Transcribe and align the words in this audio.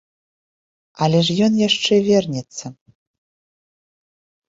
Але 1.05 1.19
ж 1.27 1.37
ён 1.49 1.53
яшчэ 1.69 1.93
вернецца. 2.09 2.65